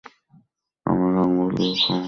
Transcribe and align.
আমরা 0.85 1.19
আঙ্গুল 1.21 1.49
দিয়ে 1.57 1.73
খাব। 1.81 1.99